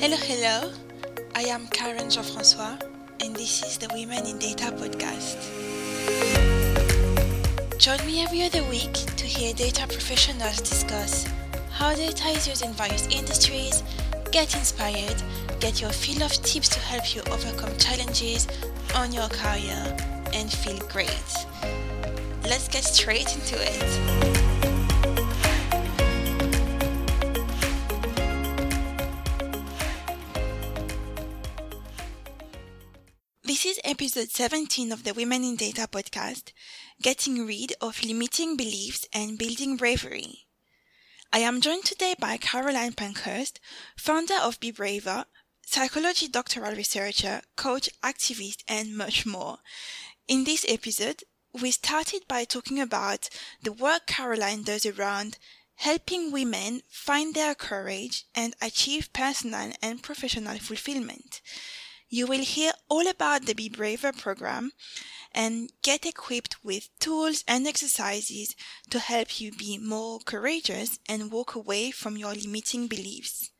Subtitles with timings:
[0.00, 0.72] Hello, hello.
[1.34, 2.78] I am Karen Jean Francois,
[3.20, 5.36] and this is the Women in Data podcast.
[7.76, 11.28] Join me every other week to hear data professionals discuss
[11.70, 13.82] how data is used in various industries,
[14.32, 15.22] get inspired,
[15.60, 18.48] get your fill of tips to help you overcome challenges
[18.94, 19.94] on your career,
[20.32, 21.34] and feel great.
[22.44, 24.49] Let's get straight into it.
[34.20, 36.52] Episode 17 of the Women in Data podcast
[37.00, 40.46] Getting Rid of Limiting Beliefs and Building Bravery.
[41.32, 43.60] I am joined today by Caroline Pankhurst,
[43.96, 45.24] founder of Be Braver,
[45.64, 49.60] psychology doctoral researcher, coach, activist, and much more.
[50.28, 51.24] In this episode,
[51.58, 53.30] we started by talking about
[53.62, 55.38] the work Caroline does around
[55.76, 61.40] helping women find their courage and achieve personal and professional fulfillment.
[62.12, 64.72] You will hear all about the Be Braver program
[65.32, 68.56] and get equipped with tools and exercises
[68.90, 73.52] to help you be more courageous and walk away from your limiting beliefs.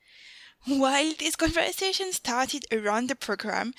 [0.66, 3.72] While this conversation started around the program,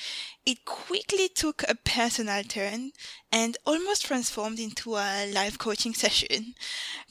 [0.45, 2.93] it quickly took a personal turn
[3.29, 6.55] and almost transformed into a live coaching session.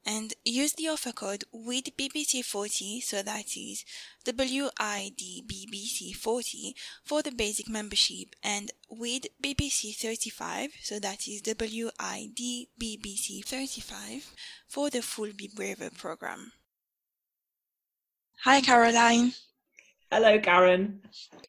[0.07, 3.83] and use the offer code WIDBBC40, so that is
[4.23, 14.31] W-I-D-B-B-C40 for the basic membership and WIDBBC35, so that is W-I-D-B-B-C35
[14.67, 16.53] for the full Be Braver program.
[18.43, 19.33] Hi Caroline.
[20.09, 21.01] Hello, Karen.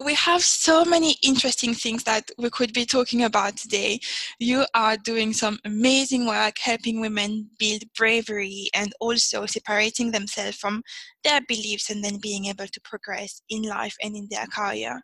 [0.05, 4.01] We have so many interesting things that we could be talking about today.
[4.41, 10.83] You are doing some amazing work helping women build bravery and also separating themselves from
[11.23, 15.03] their beliefs and then being able to progress in life and in their career.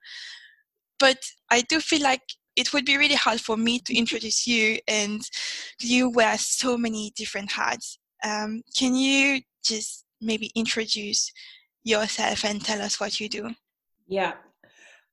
[0.98, 1.18] But
[1.50, 2.22] I do feel like
[2.56, 5.20] it would be really hard for me to introduce you, and
[5.80, 7.98] you wear so many different hats.
[8.24, 11.30] Um, can you just maybe introduce
[11.84, 13.54] yourself and tell us what you do.
[14.06, 14.34] Yeah.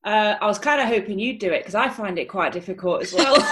[0.04, 3.04] Uh, I was kind of hoping you'd do it because I find it quite difficult
[3.04, 3.36] as well.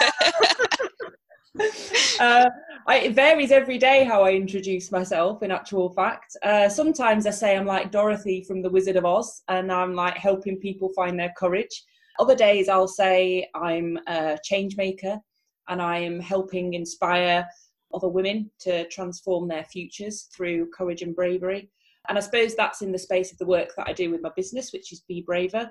[2.19, 2.49] uh,
[2.87, 6.35] I, it varies every day how I introduce myself, in actual fact.
[6.41, 10.17] Uh, sometimes I say I'm like Dorothy from The Wizard of Oz and I'm like
[10.17, 11.83] helping people find their courage.
[12.19, 15.19] Other days I'll say I'm a change maker
[15.67, 17.47] and I am helping inspire
[17.93, 21.69] other women to transform their futures through courage and bravery.
[22.09, 24.31] And I suppose that's in the space of the work that I do with my
[24.35, 25.69] business, which is Be Braver.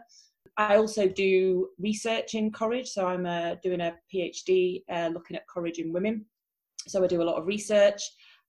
[0.56, 2.88] I also do research in courage.
[2.88, 6.24] So I'm uh, doing a PhD uh, looking at courage in women.
[6.86, 8.00] So I do a lot of research.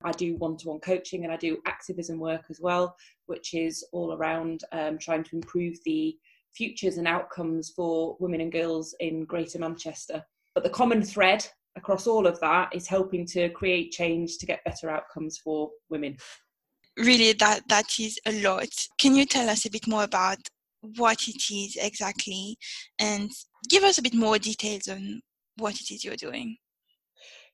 [0.04, 2.96] I do one to one coaching and I do activism work as well,
[3.26, 6.16] which is all around um, trying to improve the
[6.56, 10.24] futures and outcomes for women and girls in Greater Manchester.
[10.56, 11.46] But the common thread
[11.76, 16.18] across all of that is helping to create change to get better outcomes for women
[17.00, 18.70] really that that is a lot.
[19.00, 20.38] Can you tell us a bit more about
[20.98, 22.58] what it is exactly?
[23.00, 23.30] And
[23.70, 25.22] give us a bit more details on
[25.58, 26.58] what it is you're doing.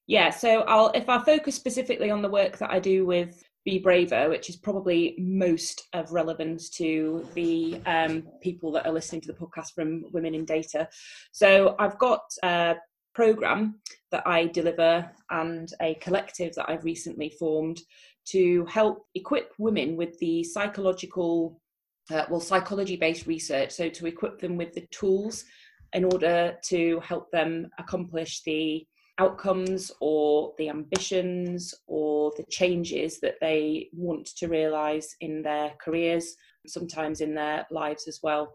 [0.08, 3.80] Yeah so i'll if i focus specifically on the work that i do with be
[3.80, 9.28] braver which is probably most of relevance to the um, people that are listening to
[9.28, 10.88] the podcast from women in data.
[11.32, 12.76] So i've got a
[13.16, 13.80] program
[14.12, 17.82] that i deliver and a collective that i've recently formed
[18.26, 21.62] to help equip women with the psychological,
[22.12, 23.72] uh, well, psychology based research.
[23.72, 25.44] So, to equip them with the tools
[25.94, 28.86] in order to help them accomplish the
[29.18, 36.36] outcomes or the ambitions or the changes that they want to realize in their careers,
[36.68, 38.54] sometimes in their lives as well.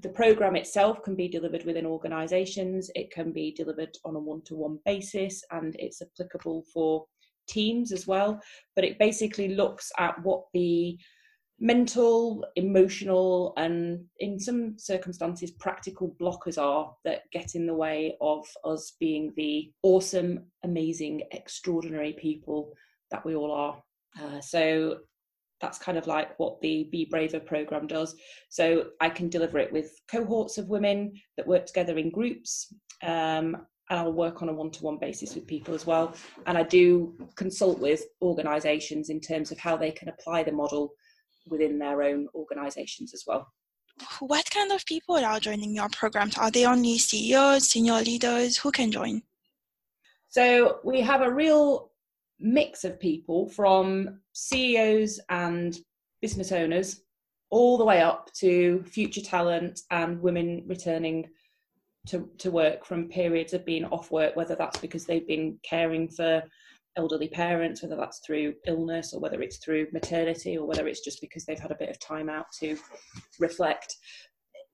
[0.00, 4.42] The program itself can be delivered within organizations, it can be delivered on a one
[4.42, 7.06] to one basis, and it's applicable for
[7.46, 8.40] teams as well.
[8.74, 10.98] But it basically looks at what the
[11.58, 18.46] mental, emotional, and in some circumstances, practical blockers are that get in the way of
[18.64, 22.72] us being the awesome, amazing, extraordinary people
[23.10, 23.82] that we all are.
[24.20, 24.98] Uh, so
[25.60, 28.14] that's kind of like what the Be Braver program does.
[28.50, 32.72] So I can deliver it with cohorts of women that work together in groups.
[33.02, 33.56] Um,
[33.90, 36.14] I'll work on a one to one basis with people as well.
[36.46, 40.92] And I do consult with organisations in terms of how they can apply the model
[41.48, 43.52] within their own organisations as well.
[44.18, 46.36] What kind of people are joining your programs?
[46.36, 48.56] Are they only CEOs, senior leaders?
[48.58, 49.22] Who can join?
[50.28, 51.92] So we have a real
[52.38, 55.78] mix of people from CEOs and
[56.20, 57.02] business owners
[57.50, 61.26] all the way up to future talent and women returning
[62.06, 66.08] to, to work from periods of being off work, whether that's because they've been caring
[66.08, 66.42] for
[66.96, 71.20] elderly parents, whether that's through illness or whether it's through maternity or whether it's just
[71.20, 72.76] because they've had a bit of time out to
[73.38, 73.96] reflect.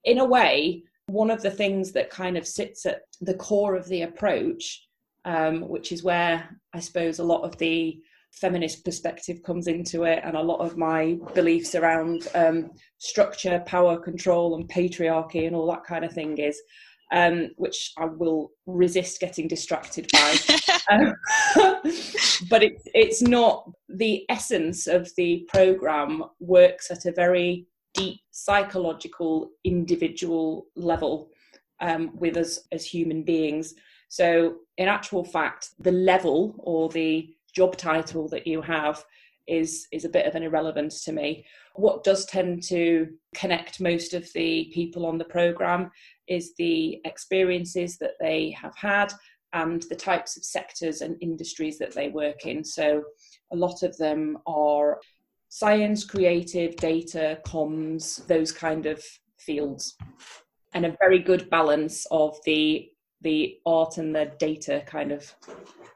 [0.05, 3.89] In a way, one of the things that kind of sits at the core of
[3.89, 4.87] the approach,
[5.25, 8.01] um, which is where I suppose a lot of the
[8.33, 13.99] feminist perspective comes into it and a lot of my beliefs around um, structure, power,
[13.99, 16.61] control, and patriarchy and all that kind of thing is
[17.13, 20.37] um, which I will resist getting distracted by.
[20.91, 21.15] um,
[22.49, 29.51] but it's it's not the essence of the program works at a very deep psychological
[29.65, 31.31] individual level
[31.81, 33.75] um, with us as human beings.
[34.09, 39.05] So, in actual fact, the level or the job title that you have
[39.49, 41.45] is is a bit of an irrelevance to me.
[41.75, 45.91] What does tend to connect most of the people on the program
[46.29, 49.13] is the experiences that they have had
[49.53, 52.65] and the types of sectors and industries that they work in.
[52.65, 53.03] So
[53.53, 54.99] a lot of them are
[55.49, 59.03] science, creative, data, comms, those kind of
[59.39, 59.95] fields.
[60.73, 62.89] And a very good balance of the
[63.21, 65.33] the art and the data kind of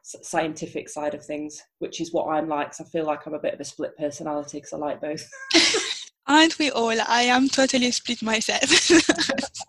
[0.03, 2.73] scientific side of things, which is what I'm like.
[2.73, 5.29] So I feel like I'm a bit of a split personality because I like both.
[6.29, 6.97] Aren't we all?
[7.09, 8.91] I am totally split myself.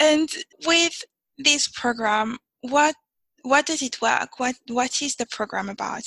[0.00, 0.28] and
[0.66, 1.04] with
[1.38, 2.94] this program, what
[3.42, 4.38] what does it work?
[4.38, 6.04] What what is the program about?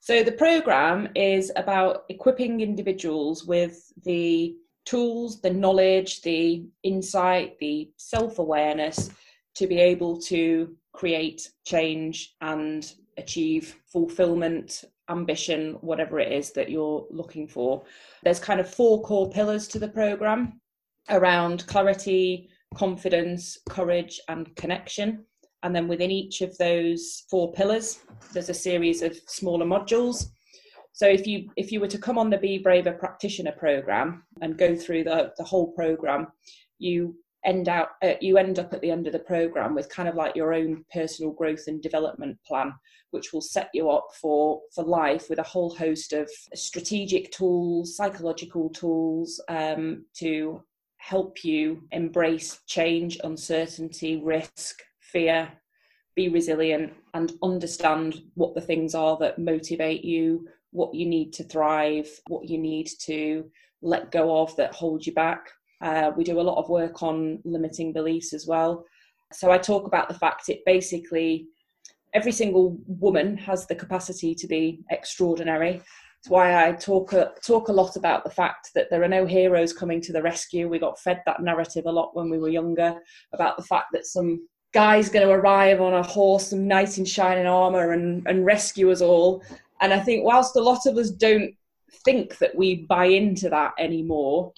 [0.00, 4.56] So the program is about equipping individuals with the
[4.86, 9.10] tools, the knowledge, the insight, the self-awareness
[9.56, 17.06] to be able to create change and achieve fulfillment, ambition, whatever it is that you're
[17.10, 17.84] looking for.
[18.22, 20.60] There's kind of four core pillars to the program
[21.08, 25.24] around clarity, confidence, courage, and connection.
[25.62, 28.00] And then within each of those four pillars,
[28.32, 30.26] there's a series of smaller modules.
[30.92, 34.58] So if you if you were to come on the Be Braver practitioner program and
[34.58, 36.28] go through the, the whole program,
[36.78, 40.08] you end out uh, you end up at the end of the program with kind
[40.08, 42.72] of like your own personal growth and development plan
[43.12, 47.96] which will set you up for for life with a whole host of strategic tools
[47.96, 50.62] psychological tools um, to
[51.00, 55.50] help you embrace change, uncertainty, risk, fear,
[56.14, 61.44] be resilient, and understand what the things are that motivate you, what you need to
[61.44, 63.50] thrive, what you need to
[63.82, 65.50] let go of that hold you back.
[65.80, 68.84] Uh, we do a lot of work on limiting beliefs as well.
[69.32, 71.46] So I talk about the fact it basically
[72.12, 75.80] every single woman has the capacity to be extraordinary
[76.20, 79.24] it's why I talk a, talk a lot about the fact that there are no
[79.24, 80.68] heroes coming to the rescue.
[80.68, 82.94] We got fed that narrative a lot when we were younger
[83.32, 87.06] about the fact that some guy's going to arrive on a horse, some knight in
[87.06, 89.42] shining armor, and and rescue us all.
[89.80, 91.54] And I think whilst a lot of us don't
[92.04, 94.52] think that we buy into that anymore,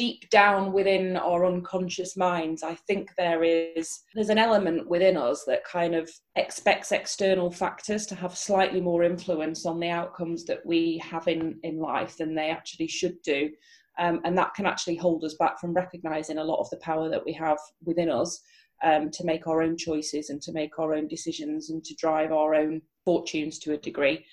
[0.00, 5.44] deep down within our unconscious minds i think there is there's an element within us
[5.46, 10.64] that kind of expects external factors to have slightly more influence on the outcomes that
[10.64, 13.50] we have in in life than they actually should do.
[13.98, 17.10] Um, and that can actually hold us back from recognizing a lot of the power
[17.10, 18.40] that we have within us
[18.82, 22.32] um, to make our own choices and to make our own decisions and to drive
[22.32, 24.24] our own fortunes to a degree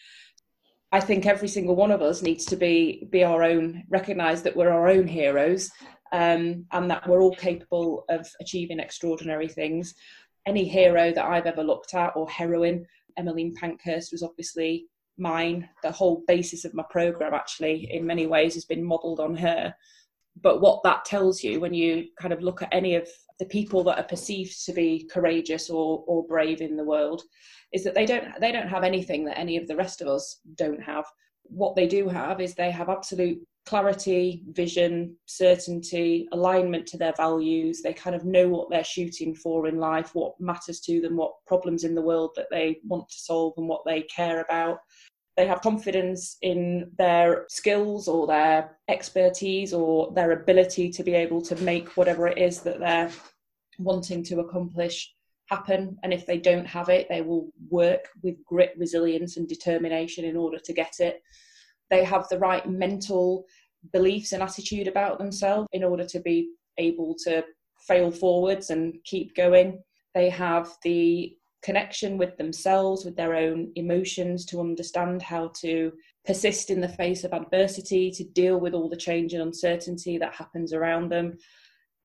[0.91, 4.55] I think every single one of us needs to be be our own, recognise that
[4.55, 5.69] we're our own heroes,
[6.13, 9.95] um, and that we're all capable of achieving extraordinary things.
[10.45, 12.85] Any hero that I've ever looked at or heroine,
[13.17, 14.85] Emmeline Pankhurst was obviously
[15.17, 15.67] mine.
[15.83, 19.73] The whole basis of my program, actually, in many ways, has been modelled on her.
[20.41, 23.83] But what that tells you when you kind of look at any of the people
[23.83, 27.21] that are perceived to be courageous or, or brave in the world,
[27.73, 30.41] is that they don't they don't have anything that any of the rest of us
[30.55, 31.05] don't have.
[31.43, 37.81] What they do have is they have absolute clarity vision certainty alignment to their values.
[37.81, 41.33] They kind of know what they're shooting for in life what matters to them what
[41.45, 44.79] problems in the world that they want to solve and what they care about
[45.37, 51.41] they have confidence in their skills or their expertise or their ability to be able
[51.43, 53.11] to make whatever it is that they're
[53.77, 55.13] wanting to accomplish
[55.45, 55.97] happen.
[56.01, 60.35] And if they don't have it, they will work with grit, resilience, and determination in
[60.35, 61.21] order to get it.
[61.91, 63.45] They have the right mental
[63.93, 67.45] beliefs and attitude about themselves in order to be able to
[67.87, 69.83] fail forwards and keep going.
[70.15, 71.37] They have the
[71.67, 75.91] connection with themselves, with their own emotions, to understand how to
[76.25, 80.33] persist in the face of adversity, to deal with all the change and uncertainty that
[80.33, 81.37] happens around them.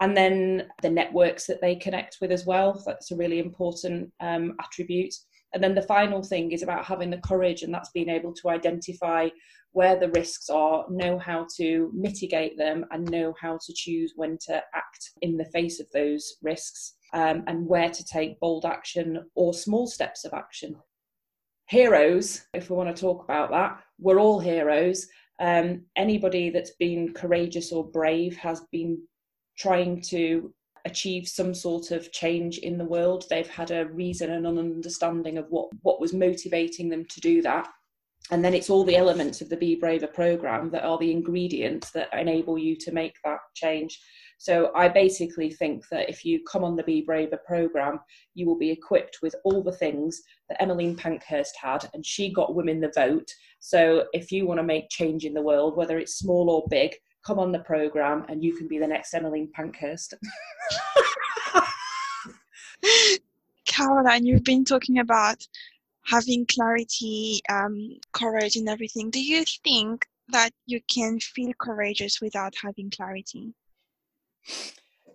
[0.01, 2.83] And then the networks that they connect with as well.
[2.85, 5.15] That's a really important um, attribute.
[5.55, 8.49] And then the final thing is about having the courage, and that's being able to
[8.49, 9.29] identify
[9.71, 14.39] where the risks are, know how to mitigate them, and know how to choose when
[14.47, 19.25] to act in the face of those risks, um, and where to take bold action
[19.35, 20.77] or small steps of action.
[21.69, 25.07] Heroes, if we want to talk about that, we're all heroes.
[25.41, 29.03] Um, anybody that's been courageous or brave has been
[29.59, 30.53] trying to
[30.85, 33.25] achieve some sort of change in the world.
[33.31, 37.43] They've had a reason and an understanding of what, what was motivating them to do
[37.43, 37.69] that
[38.31, 41.91] and then it's all the elements of the be braver program that are the ingredients
[41.91, 44.01] that enable you to make that change
[44.43, 48.01] so i basically think that if you come on the be braver program
[48.35, 52.57] you will be equipped with all the things that emmeline pankhurst had and she got
[52.57, 53.31] women the vote.
[53.61, 56.97] So if you want to make change in the world whether it's small or big
[57.25, 60.15] come on the program and you can be the next emmeline pankhurst.
[63.65, 65.47] Caroline you've been talking about
[66.05, 72.53] having clarity, um, courage, and everything, do you think that you can feel courageous without
[72.61, 73.55] having clarity?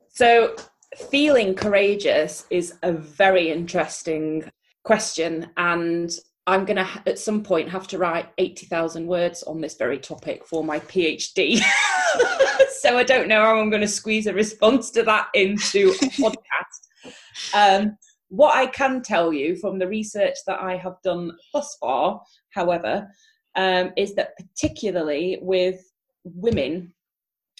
[0.09, 0.55] So,
[0.95, 4.49] feeling courageous is a very interesting
[4.83, 5.49] question.
[5.57, 6.11] And
[6.47, 10.45] I'm going to, at some point, have to write 80,000 words on this very topic
[10.45, 11.59] for my PhD.
[12.79, 16.05] so, I don't know how I'm going to squeeze a response to that into a
[16.05, 17.13] podcast.
[17.53, 17.97] Um,
[18.29, 23.07] what I can tell you from the research that I have done thus far, however,
[23.55, 25.81] um, is that particularly with
[26.23, 26.93] women,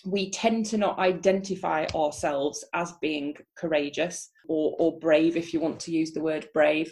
[0.05, 5.79] we tend to not identify ourselves as being courageous or, or brave, if you want
[5.81, 6.91] to use the word brave.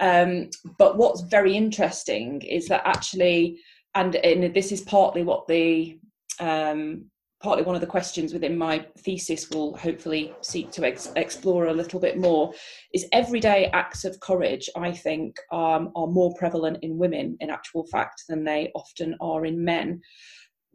[0.00, 3.58] Um, but what's very interesting is that actually,
[3.94, 5.98] and, and this is partly what the
[6.40, 7.06] um,
[7.42, 11.72] partly one of the questions within my thesis will hopefully seek to ex- explore a
[11.72, 12.52] little bit more
[12.94, 17.84] is everyday acts of courage i think um, are more prevalent in women in actual
[17.86, 20.00] fact than they often are in men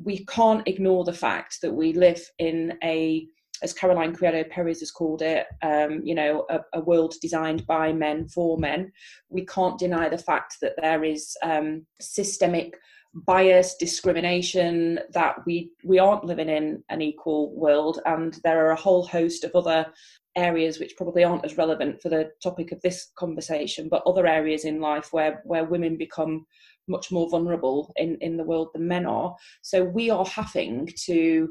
[0.03, 3.27] we can't ignore the fact that we live in a
[3.63, 7.91] as Caroline Criado Perez has called it, um, you know, a, a, world designed by
[7.91, 8.91] men for men.
[9.29, 12.77] We can't deny the fact that there is um, systemic
[13.13, 18.75] bias, discrimination, that we we aren't living in an equal world, and there are a
[18.75, 19.87] whole host of other
[20.35, 24.65] areas which probably aren't as relevant for the topic of this conversation, but other areas
[24.65, 26.45] in life where where women become
[26.87, 29.35] much more vulnerable in in the world than men are.
[29.61, 31.49] So we are having to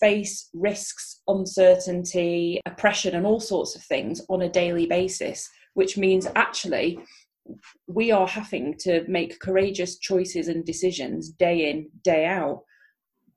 [0.00, 6.26] face risks, uncertainty, oppression, and all sorts of things on a daily basis, which means
[6.36, 7.00] actually
[7.86, 12.62] we are having to make courageous choices and decisions day in, day out.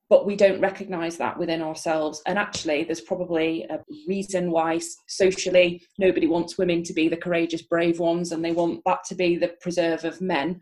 [0.09, 2.21] But we don't recognize that within ourselves.
[2.27, 3.79] And actually, there's probably a
[4.09, 8.81] reason why socially nobody wants women to be the courageous, brave ones, and they want
[8.85, 10.59] that to be the preserve of men.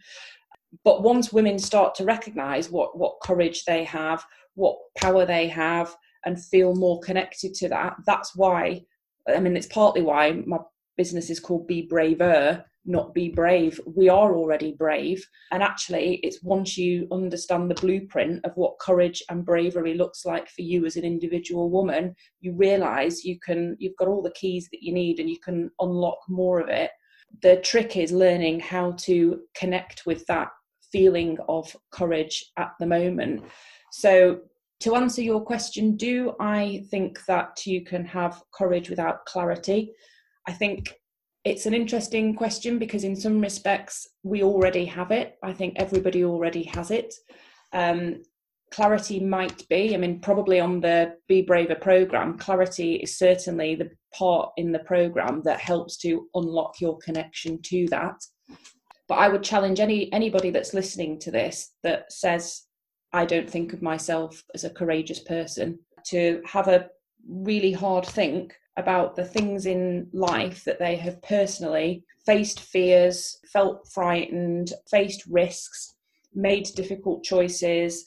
[0.83, 4.23] But once women start to recognize what, what courage they have,
[4.55, 5.95] what power they have,
[6.25, 8.83] and feel more connected to that, that's why,
[9.27, 10.57] I mean, it's partly why my
[10.97, 13.79] business is called Be Braver not be brave.
[13.85, 15.25] We are already brave.
[15.51, 20.49] And actually, it's once you understand the blueprint of what courage and bravery looks like
[20.49, 24.67] for you as an individual woman, you realize you can, you've got all the keys
[24.71, 26.91] that you need and you can unlock more of it.
[27.43, 30.49] The trick is learning how to connect with that
[30.91, 33.43] feeling of courage at the moment.
[33.91, 34.41] So,
[34.81, 39.91] to answer your question, do I think that you can have courage without clarity?
[40.47, 40.93] I think
[41.45, 46.23] it's an interesting question because in some respects we already have it i think everybody
[46.23, 47.13] already has it
[47.73, 48.21] um,
[48.71, 53.89] clarity might be i mean probably on the be braver program clarity is certainly the
[54.13, 58.17] part in the program that helps to unlock your connection to that
[59.09, 62.63] but i would challenge any anybody that's listening to this that says
[63.11, 66.89] i don't think of myself as a courageous person to have a
[67.27, 73.87] really hard think about the things in life that they have personally faced fears, felt
[73.91, 75.95] frightened, faced risks,
[76.33, 78.05] made difficult choices,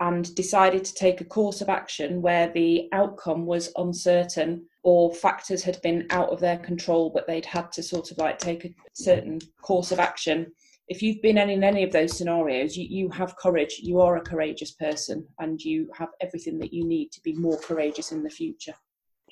[0.00, 5.62] and decided to take a course of action where the outcome was uncertain or factors
[5.62, 8.74] had been out of their control, but they'd had to sort of like take a
[8.94, 10.46] certain course of action.
[10.88, 13.78] If you've been in any of those scenarios, you, you have courage.
[13.80, 17.58] You are a courageous person and you have everything that you need to be more
[17.60, 18.74] courageous in the future.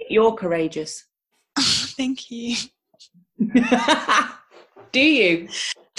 [0.08, 1.04] You're courageous.
[1.58, 2.56] Thank you.
[4.92, 5.48] Do you?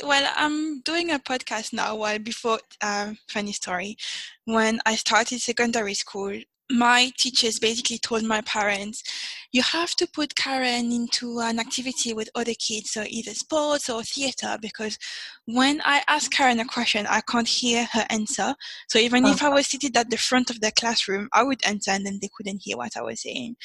[0.04, 1.96] Well, I'm doing a podcast now.
[1.96, 3.98] While before, uh, funny story,
[4.46, 6.38] when I started secondary school,
[6.72, 9.04] my teachers basically told my parents,
[9.52, 14.02] you have to put Karen into an activity with other kids, so either sports or
[14.04, 14.98] theater, because
[15.46, 18.56] when I ask Karen a question, I can't hear her answer.
[18.88, 21.92] So even if I was seated at the front of the classroom, I would answer
[21.92, 23.58] and then they couldn't hear what I was saying.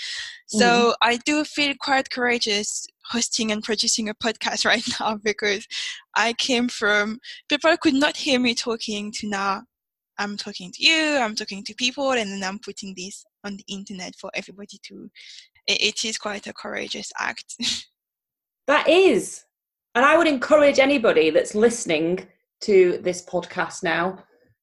[0.46, 1.08] So mm-hmm.
[1.08, 5.66] I do feel quite courageous hosting and producing a podcast right now because
[6.14, 9.62] I came from people could not hear me talking to now
[10.18, 13.64] I'm talking to you, I'm talking to people, and then I'm putting this on the
[13.68, 15.10] internet for everybody to.
[15.66, 17.56] it, it is quite a courageous act.
[18.66, 19.44] that is.
[19.94, 22.26] And I would encourage anybody that's listening
[22.60, 24.18] to this podcast now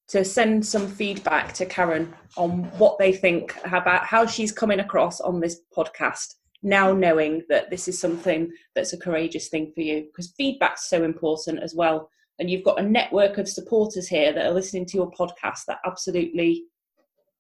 [0.10, 5.22] to send some feedback to Karen on what they think about how she's coming across
[5.22, 6.36] on this podcast.
[6.62, 11.04] Now, knowing that this is something that's a courageous thing for you, because feedback's so
[11.04, 12.10] important as well
[12.40, 15.80] and you've got a network of supporters here that are listening to your podcast that
[15.86, 16.66] absolutely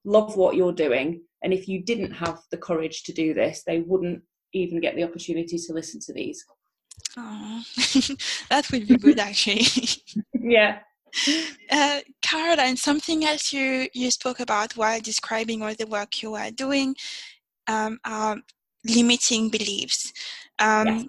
[0.05, 1.21] love what you're doing.
[1.43, 4.21] And if you didn't have the courage to do this they wouldn't
[4.53, 6.43] even get the opportunity to listen to these.
[7.17, 7.63] Oh
[8.49, 9.65] that would be good actually.
[10.45, 10.79] Yeah.
[11.71, 16.51] Uh, Caroline, something else you, you spoke about while describing all the work you are
[16.51, 16.95] doing
[17.67, 18.37] um, are
[18.85, 20.11] limiting beliefs.
[20.59, 21.05] Um, yes.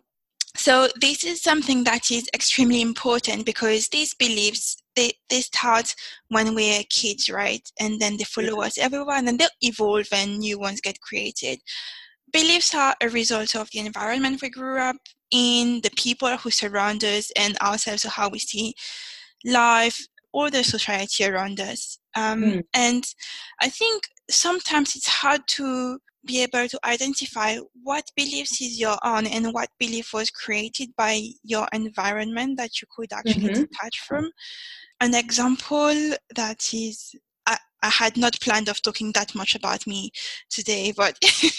[0.57, 5.95] So this is something that is extremely important because these beliefs they, they start
[6.29, 7.69] when we're kids, right?
[7.81, 11.61] And then they follow us everywhere and then they evolve and new ones get created.
[12.33, 14.97] Beliefs are a result of the environment we grew up
[15.31, 18.75] in, the people who surround us and ourselves, so how we see
[19.45, 21.99] life or the society around us.
[22.17, 22.63] Um, mm.
[22.75, 23.05] And
[23.61, 29.27] I think sometimes it's hard to be able to identify what beliefs is your own
[29.27, 33.63] and what belief was created by your environment that you could actually mm-hmm.
[33.63, 34.31] detach from.
[35.01, 37.15] An example that is
[37.47, 40.11] I, I, had not planned of talking that much about me
[40.51, 41.19] today, but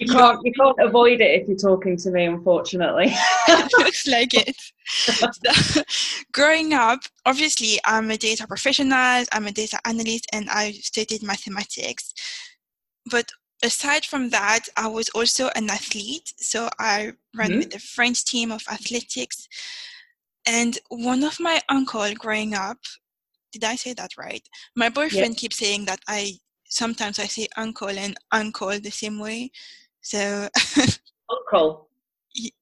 [0.00, 3.14] you can't you can't avoid it if you're talking to me, unfortunately.
[3.78, 4.56] looks like it.
[4.84, 5.82] So,
[6.32, 12.12] growing up, obviously, I'm a data professional, I'm a data analyst, and I studied mathematics.
[13.10, 13.30] But
[13.62, 16.32] aside from that, I was also an athlete.
[16.36, 17.58] So I ran mm-hmm.
[17.58, 19.48] with the French team of athletics.
[20.46, 22.78] And one of my uncle growing up,
[23.52, 24.46] did I say that right?
[24.74, 29.50] My boyfriend keeps saying that I sometimes I say uncle and uncle the same way.
[30.00, 30.48] So
[31.30, 31.88] uncle.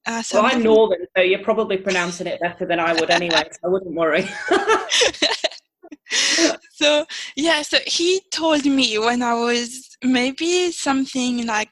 [0.05, 3.43] Uh, so well, I'm northern, so you're probably pronouncing it better than I would anyway.
[3.53, 4.27] so I wouldn't worry.
[6.73, 11.69] so yeah, so he told me when I was maybe something like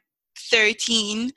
[0.52, 1.32] 13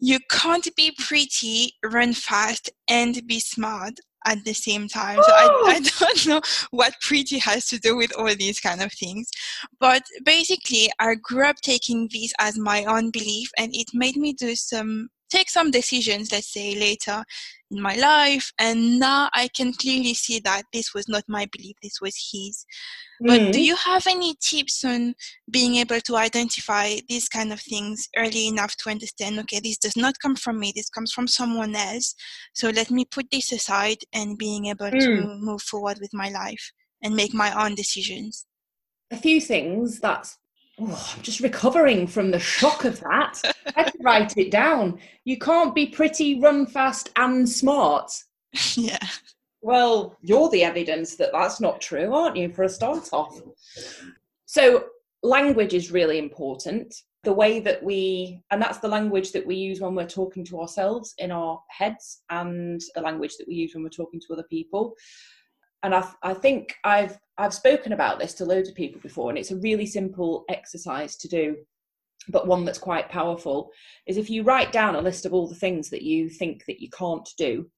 [0.00, 3.94] you can't be pretty run fast and be smart
[4.26, 5.16] at the same time.
[5.22, 6.40] So I, I don't know
[6.70, 9.30] what pretty has to do with all these kind of things
[9.80, 14.32] but basically i grew up taking this as my own belief and it made me
[14.32, 17.24] do some take some decisions let's say later
[17.70, 21.74] in my life and now i can clearly see that this was not my belief
[21.82, 22.64] this was his
[23.20, 23.52] but mm.
[23.52, 25.14] do you have any tips on
[25.50, 29.96] being able to identify these kind of things early enough to understand okay this does
[29.96, 32.14] not come from me this comes from someone else
[32.52, 35.00] so let me put this aside and being able mm.
[35.00, 36.70] to move forward with my life
[37.02, 38.46] and make my own decisions
[39.10, 40.38] a few things that's
[40.80, 43.40] oh, I'm just recovering from the shock of that.
[43.76, 44.98] I had to write it down.
[45.24, 48.12] You can't be pretty, run fast, and smart.
[48.74, 48.98] Yeah.
[49.62, 53.40] Well, you're the evidence that that's not true, aren't you, for a start off?
[54.44, 54.84] So,
[55.22, 56.94] language is really important.
[57.22, 60.60] The way that we, and that's the language that we use when we're talking to
[60.60, 64.44] ourselves in our heads, and the language that we use when we're talking to other
[64.50, 64.94] people.
[65.84, 69.38] And I, I think I've I've spoken about this to loads of people before, and
[69.38, 71.56] it's a really simple exercise to do,
[72.28, 73.70] but one that's quite powerful.
[74.06, 76.80] Is if you write down a list of all the things that you think that
[76.80, 77.70] you can't do,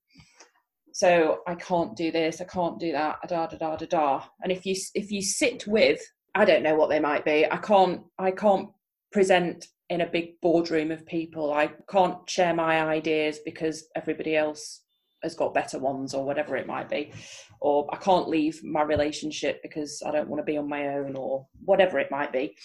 [0.93, 4.23] so I can't do this, I can't do that, da da da da da.
[4.41, 6.01] And if you if you sit with,
[6.37, 7.45] I don't know what they might be.
[7.51, 8.69] I can't I can't
[9.11, 11.53] present in a big boardroom of people.
[11.53, 14.83] I can't share my ideas because everybody else
[15.27, 17.13] has got better ones or whatever it might be.
[17.61, 21.17] Or I can't leave my relationship because I don't want to be on my own
[21.17, 22.57] or whatever it might be.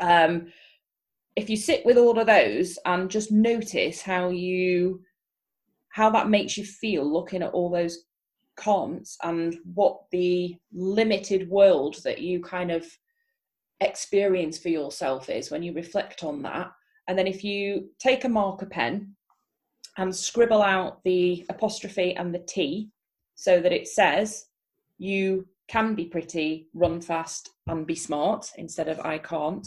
[0.00, 0.48] Um,
[1.36, 5.02] if you sit with all of those and just notice how you
[5.90, 8.04] how that makes you feel looking at all those
[8.58, 12.86] can'ts and what the limited world that you kind of
[13.80, 16.70] experience for yourself is when you reflect on that
[17.08, 19.15] and then if you take a marker pen
[19.96, 22.90] and scribble out the apostrophe and the T
[23.34, 24.46] so that it says
[24.98, 29.66] you can be pretty, run fast, and be smart instead of I can't.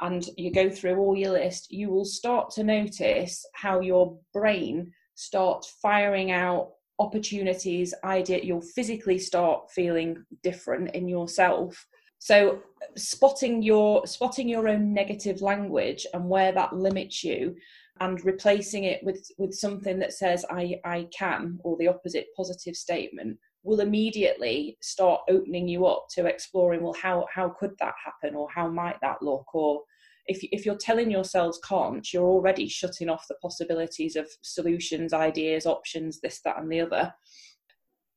[0.00, 4.92] And you go through all your list, you will start to notice how your brain
[5.14, 8.40] starts firing out opportunities, idea.
[8.42, 11.86] You'll physically start feeling different in yourself.
[12.18, 12.60] So
[12.96, 17.56] spotting your spotting your own negative language and where that limits you
[18.00, 22.74] and replacing it with with something that says i i can or the opposite positive
[22.74, 28.34] statement will immediately start opening you up to exploring well how how could that happen?
[28.34, 29.54] Or how might that look?
[29.54, 29.82] Or
[30.26, 35.66] if, if you're telling yourselves can't you're already shutting off the possibilities of solutions ideas
[35.66, 37.12] options this that and the other.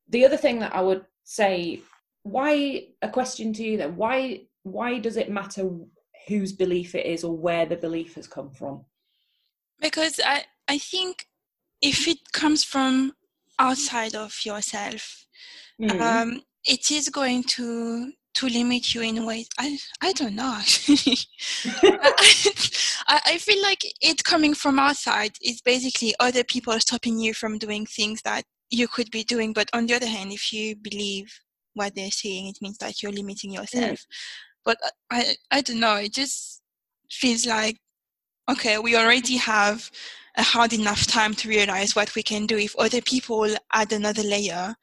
[0.10, 1.82] The other thing that i would say
[2.24, 5.70] why a question to you then why why does it matter
[6.28, 8.86] whose belief it is or where the belief has come from
[9.82, 11.26] because i i think
[11.82, 13.12] if it comes from
[13.60, 15.26] outside of yourself
[15.80, 16.00] mm.
[16.02, 21.18] um, it is going to to limit you in ways i i don't know actually
[23.06, 27.60] I, I feel like it coming from outside is basically other people stopping you from
[27.60, 31.32] doing things that you could be doing but on the other hand if you believe
[31.76, 33.56] what they're saying it means that you're limiting mm.
[33.56, 34.06] yourself mm.
[34.66, 34.78] but
[35.12, 36.62] i i don't know it just
[37.12, 37.78] feels like
[38.50, 39.90] okay we already have
[40.38, 44.24] a hard enough time to realize what we can do if other people add another
[44.24, 44.76] layer.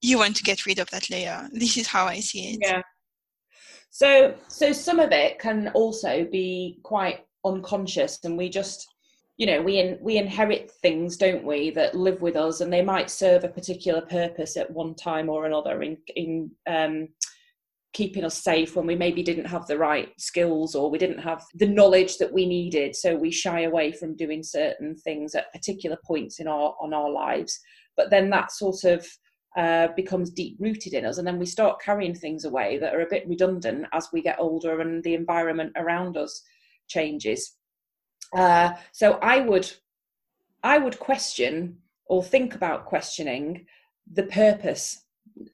[0.00, 1.48] You want to get rid of that layer.
[1.52, 2.58] This is how i see it.
[2.62, 2.82] Yeah.
[3.90, 8.86] So so some of it can also be quite unconscious and we just
[9.36, 12.82] you know we in, we inherit things don't we that live with us and they
[12.82, 17.08] might serve a particular purpose at one time or another in in um,
[17.92, 21.44] keeping us safe when we maybe didn't have the right skills or we didn't have
[21.54, 22.96] the knowledge that we needed.
[22.96, 27.10] So we shy away from doing certain things at particular points in our on our
[27.10, 27.58] lives.
[27.96, 29.06] But then that sort of
[29.56, 31.18] uh, becomes deep rooted in us.
[31.18, 34.40] And then we start carrying things away that are a bit redundant as we get
[34.40, 36.42] older and the environment around us
[36.88, 37.56] changes.
[38.36, 39.70] Uh, so i would
[40.62, 41.76] i would question
[42.06, 43.66] or think about questioning
[44.10, 45.01] the purpose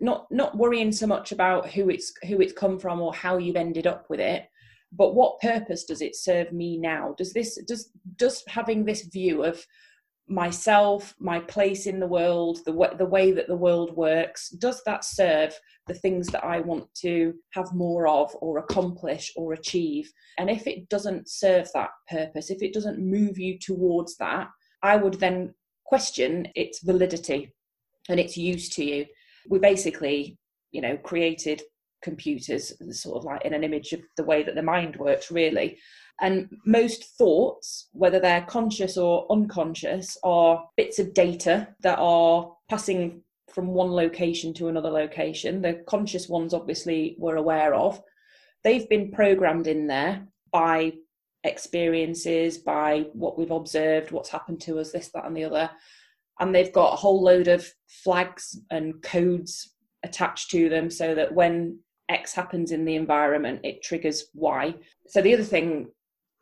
[0.01, 3.57] not not worrying so much about who it's who it's come from or how you've
[3.57, 4.49] ended up with it
[4.93, 7.14] but what purpose does it serve me now?
[7.19, 9.64] Does this does does having this view of
[10.31, 14.83] myself my place in the world the way, the way that the world works does
[14.85, 20.12] that serve the things that i want to have more of or accomplish or achieve?
[20.37, 24.49] And if it doesn't serve that purpose if it doesn't move you towards that
[24.83, 27.55] i would then question its validity
[28.11, 29.07] and its use to you
[29.48, 30.38] we basically,
[30.70, 31.62] you know, created
[32.02, 35.78] computers sort of like in an image of the way that the mind works, really.
[36.20, 43.22] And most thoughts, whether they're conscious or unconscious, are bits of data that are passing
[43.48, 45.62] from one location to another location.
[45.62, 48.02] The conscious ones, obviously, we're aware of.
[48.64, 50.94] They've been programmed in there by
[51.44, 55.70] experiences, by what we've observed, what's happened to us, this, that, and the other
[56.40, 59.74] and they've got a whole load of flags and codes
[60.05, 64.74] attached to them so that when X happens in the environment, it triggers Y.
[65.09, 65.88] So the other thing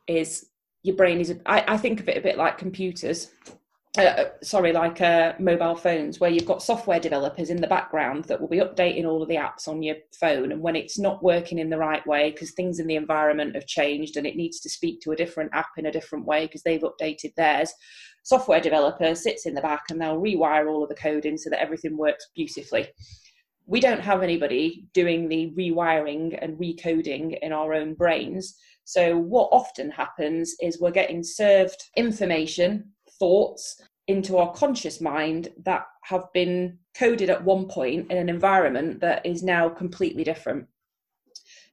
[0.07, 0.51] is
[0.83, 3.31] your brain is, I, I think of it a bit like computers.
[3.99, 8.25] Uh, uh, sorry, like uh, mobile phones, where you've got software developers in the background
[8.25, 10.53] that will be updating all of the apps on your phone.
[10.53, 13.67] And when it's not working in the right way, because things in the environment have
[13.67, 16.63] changed and it needs to speak to a different app in a different way because
[16.63, 17.73] they've updated theirs,
[18.23, 21.49] software developer sits in the back and they'll rewire all of the code in so
[21.49, 22.89] that everything works beautifully.
[23.65, 28.57] We don't have anybody doing the rewiring and recoding in our own brains.
[28.85, 35.85] So, what often happens is we're getting served information, thoughts into our conscious mind that
[36.05, 40.67] have been coded at one point in an environment that is now completely different.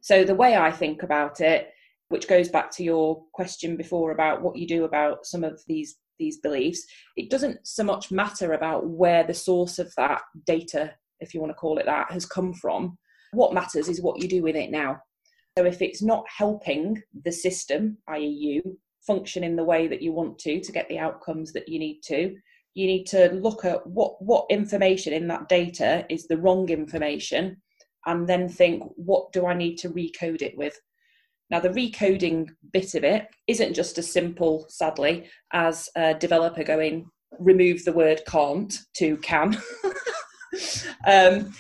[0.01, 1.71] So, the way I think about it,
[2.10, 5.95] which goes back to your question before about what you do about some of these
[6.19, 6.86] these beliefs
[7.17, 11.49] it doesn't so much matter about where the source of that data if you want
[11.49, 12.97] to call it that has come from.
[13.32, 15.01] What matters is what you do with it now.
[15.58, 20.11] So if it's not helping the system i.e you function in the way that you
[20.11, 22.35] want to to get the outcomes that you need to
[22.75, 27.57] you need to look at what what information in that data is the wrong information
[28.05, 30.75] and then think what do i need to recode it with
[31.49, 37.05] Now, the recoding bit of it isn't just as simple, sadly, as a developer going,
[37.39, 39.55] remove the word can't to can.
[41.07, 41.53] um,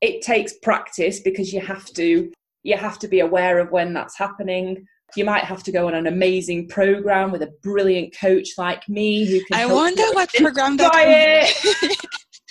[0.00, 2.30] it takes practice because you have to
[2.62, 4.86] you have to be aware of when that's happening
[5.16, 9.24] you might have to go on an amazing program with a brilliant coach like me
[9.26, 10.90] who can i wonder what program that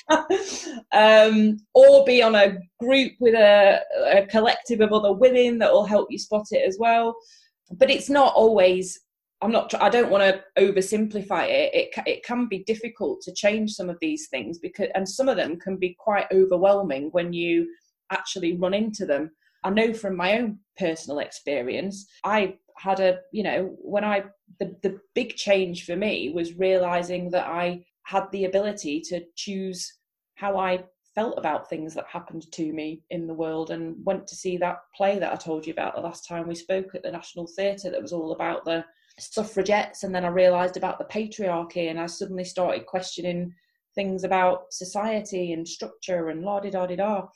[0.91, 3.80] um, or be on a group with a,
[4.12, 7.15] a collective of other women that will help you spot it as well.
[7.72, 9.00] But it's not always
[9.41, 11.74] i'm not i don't want to oversimplify it.
[11.74, 15.38] it it can be difficult to change some of these things because and some of
[15.38, 17.67] them can be quite overwhelming when you
[18.12, 19.32] actually run into them
[19.63, 24.24] I know from my own personal experience, I had a, you know, when I,
[24.60, 29.93] the, the big change for me was realizing that I had the ability to choose
[30.36, 34.36] how I felt about things that happened to me in the world and went to
[34.36, 37.12] see that play that I told you about the last time we spoke at the
[37.12, 38.86] National Theatre that was all about the
[39.19, 40.04] suffragettes.
[40.04, 43.54] And then I realized about the patriarchy and I suddenly started questioning
[43.95, 47.28] things about society and structure and la di da di da.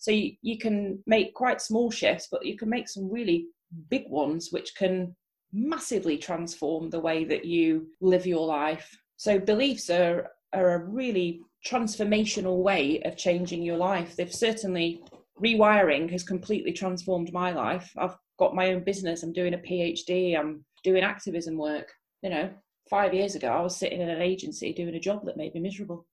[0.00, 3.46] So you, you can make quite small shifts, but you can make some really
[3.90, 5.14] big ones, which can
[5.52, 8.96] massively transform the way that you live your life.
[9.18, 14.16] So beliefs are, are a really transformational way of changing your life.
[14.16, 15.02] They've certainly
[15.38, 17.92] rewiring has completely transformed my life.
[17.98, 19.22] I've got my own business.
[19.22, 20.38] I'm doing a PhD.
[20.38, 21.92] I'm doing activism work.
[22.22, 22.50] You know,
[22.88, 25.60] five years ago, I was sitting in an agency doing a job that made me
[25.60, 26.06] miserable.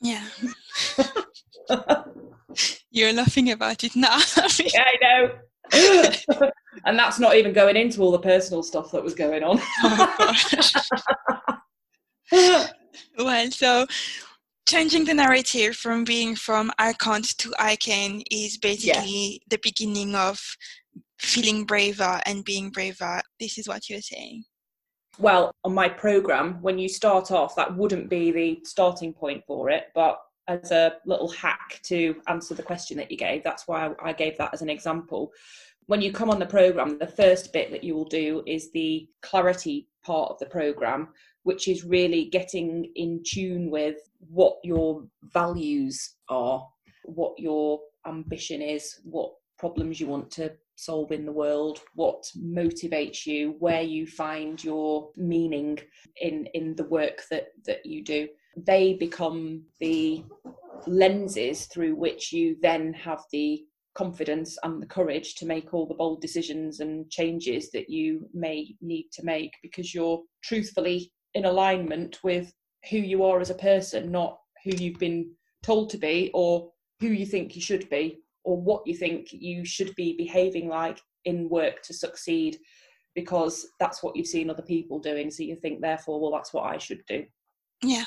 [0.00, 0.26] Yeah.
[2.94, 4.20] You're laughing about it now.
[4.60, 6.50] yeah, I know.
[6.86, 9.58] and that's not even going into all the personal stuff that was going on.
[12.32, 12.68] oh,
[13.18, 13.88] well, so
[14.68, 19.38] changing the narrative from being from I can't to I can is basically yeah.
[19.50, 20.38] the beginning of
[21.18, 23.20] feeling braver and being braver.
[23.40, 24.44] This is what you're saying.
[25.18, 29.68] Well, on my program, when you start off, that wouldn't be the starting point for
[29.68, 33.42] it, but as a little hack to answer the question that you gave.
[33.42, 35.32] That's why I gave that as an example.
[35.86, 39.08] When you come on the program, the first bit that you will do is the
[39.22, 41.08] clarity part of the program,
[41.42, 46.66] which is really getting in tune with what your values are,
[47.04, 53.26] what your ambition is, what problems you want to solve in the world, what motivates
[53.26, 55.78] you, where you find your meaning
[56.20, 60.24] in in the work that that you do they become the
[60.86, 63.64] lenses through which you then have the
[63.94, 68.74] confidence and the courage to make all the bold decisions and changes that you may
[68.80, 72.52] need to make because you're truthfully in alignment with
[72.90, 75.30] who you are as a person, not who you've been
[75.62, 79.64] told to be or who you think you should be or what you think you
[79.64, 82.58] should be behaving like in work to succeed
[83.14, 85.30] because that's what you've seen other people doing.
[85.30, 87.24] So you think, therefore, well, that's what I should do.
[87.84, 88.06] Yeah.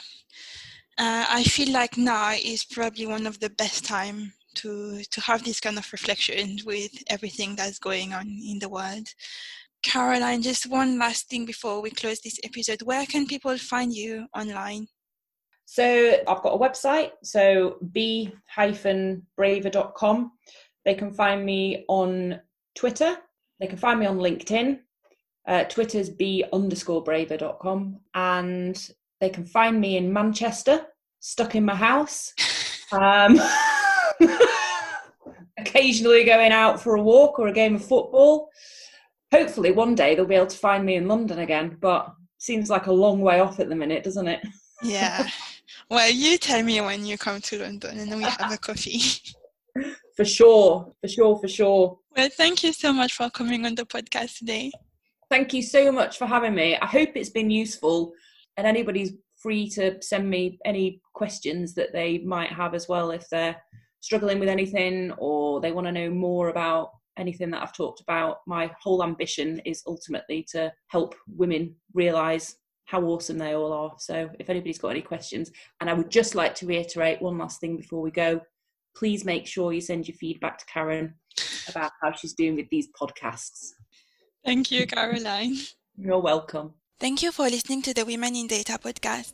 [0.97, 5.43] Uh, I feel like now is probably one of the best time to to have
[5.43, 9.07] this kind of reflection with everything that's going on in the world.
[9.83, 12.81] Caroline, just one last thing before we close this episode.
[12.81, 14.87] Where can people find you online?
[15.65, 20.31] So I've got a website, so be-braver.com.
[20.85, 22.41] They can find me on
[22.73, 23.17] Twitter.
[23.59, 24.79] They can find me on LinkedIn.
[25.45, 27.99] Uh, Twitter's b underscore braver.com.
[28.13, 30.85] And they can find me in Manchester,
[31.19, 32.33] stuck in my house.
[32.89, 33.37] Um,
[35.57, 38.49] occasionally going out for a walk or a game of football.
[39.33, 42.87] Hopefully, one day they'll be able to find me in London again, but seems like
[42.87, 44.41] a long way off at the minute, doesn't it?
[44.83, 45.27] Yeah.
[45.89, 48.99] Well, you tell me when you come to London and then we have a coffee.
[50.17, 51.99] For sure, for sure, for sure.
[52.15, 54.71] Well, thank you so much for coming on the podcast today.
[55.29, 56.75] Thank you so much for having me.
[56.75, 58.11] I hope it's been useful
[58.57, 63.29] and anybody's free to send me any questions that they might have as well if
[63.29, 63.55] they're
[63.99, 68.37] struggling with anything or they want to know more about anything that I've talked about.
[68.47, 73.93] My whole ambition is ultimately to help women realize how awesome they all are.
[73.99, 77.59] So if anybody's got any questions, and I would just like to reiterate one last
[77.59, 78.39] thing before we go,
[78.95, 81.13] please make sure you send your feedback to Karen
[81.69, 83.71] about how she's doing with these podcasts.
[84.45, 85.57] Thank you, Caroline.
[85.97, 86.73] You're welcome.
[86.99, 89.31] Thank you for listening to the Women in Data podcast.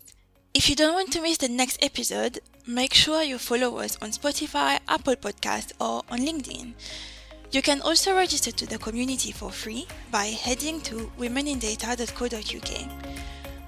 [0.54, 4.12] If you don't want to miss the next episode, make sure you follow us on
[4.12, 6.74] Spotify, Apple Podcasts, or on LinkedIn.
[7.52, 12.90] You can also register to the community for free by heading to womenindata.co.uk.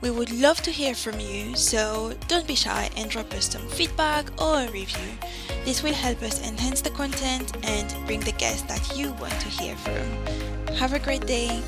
[0.01, 3.65] We would love to hear from you, so don't be shy and drop us some
[3.69, 5.17] feedback or a review.
[5.63, 9.47] This will help us enhance the content and bring the guests that you want to
[9.47, 10.75] hear from.
[10.75, 11.63] Have a great day!